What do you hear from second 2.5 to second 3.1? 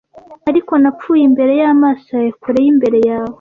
y'imbere